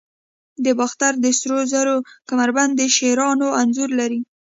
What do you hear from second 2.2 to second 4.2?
کمربند د شیرانو انځور لري